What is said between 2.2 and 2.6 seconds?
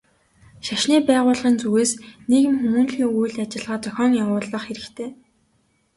нийгэм